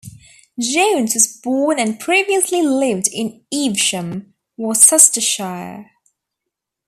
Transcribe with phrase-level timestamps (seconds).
[0.59, 5.91] Jones was born and previously lived in Evesham, Worcestershire.